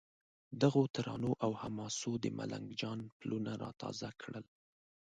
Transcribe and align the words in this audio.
دغو 0.61 0.83
ترانو 0.95 1.31
او 1.43 1.51
حماسو 1.61 2.11
د 2.23 2.25
ملنګ 2.37 2.67
جان 2.81 2.99
پلونه 3.19 3.51
را 3.61 3.69
تازه 3.81 4.09
کړل. 4.21 4.45